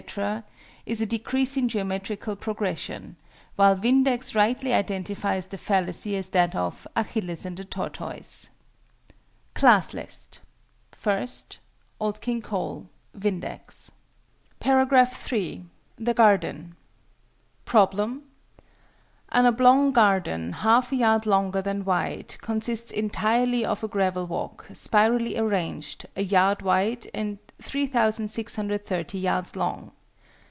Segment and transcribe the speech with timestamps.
[0.87, 3.15] is a decreasing Geometrical Progression:
[3.55, 8.49] while VINDEX rightly identifies the fallacy as that of "Achilles and the Tortoise."
[9.53, 10.39] CLASS LIST.
[11.05, 11.27] I.
[11.99, 12.89] OLD KING COLE.
[13.13, 13.91] VINDEX.§
[15.11, 15.65] 3.
[15.99, 16.73] THE GARDEN.
[17.63, 18.23] Problem.
[19.29, 24.67] An oblong garden, half a yard longer than wide, consists entirely of a gravel walk,
[24.73, 29.91] spirally arranged, a yard wide and 3,630 yards long.